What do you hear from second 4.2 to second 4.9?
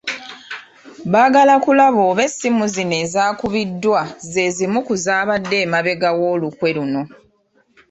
ze zimu